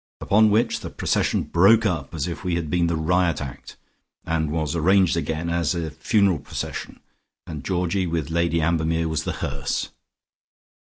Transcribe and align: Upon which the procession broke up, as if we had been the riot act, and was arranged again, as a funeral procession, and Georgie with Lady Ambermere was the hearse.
Upon 0.19 0.49
which 0.49 0.79
the 0.79 0.89
procession 0.89 1.43
broke 1.43 1.85
up, 1.85 2.15
as 2.15 2.27
if 2.27 2.43
we 2.43 2.55
had 2.55 2.71
been 2.71 2.87
the 2.87 2.95
riot 2.95 3.39
act, 3.39 3.77
and 4.25 4.49
was 4.49 4.75
arranged 4.75 5.15
again, 5.15 5.47
as 5.47 5.75
a 5.75 5.91
funeral 5.91 6.39
procession, 6.39 7.01
and 7.45 7.63
Georgie 7.63 8.07
with 8.07 8.31
Lady 8.31 8.61
Ambermere 8.63 9.07
was 9.07 9.25
the 9.25 9.31
hearse. 9.45 9.89